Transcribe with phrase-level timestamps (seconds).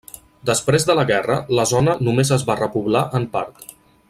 [0.49, 3.67] Després de la guerra, la zona només es va repoblar en part.